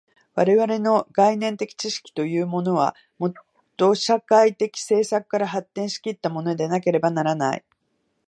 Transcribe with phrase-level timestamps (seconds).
[0.33, 3.31] 我々の概念的知識というのは、も
[3.77, 7.63] と社会的制作から発展し来ったものでなければならない。